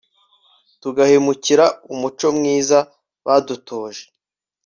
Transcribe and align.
tugahemukira 0.81 1.65
umuco 1.93 2.27
mwiza 2.37 2.79
badutoje 3.25 4.03